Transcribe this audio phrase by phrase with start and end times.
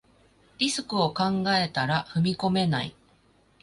[0.57, 2.95] リスクを考えたら踏み込めない